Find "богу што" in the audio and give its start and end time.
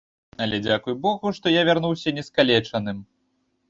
1.05-1.55